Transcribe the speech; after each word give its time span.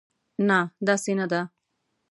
نه، 0.47 0.59
داسې 0.87 1.11
نه 1.19 1.25
ده. 1.31 1.41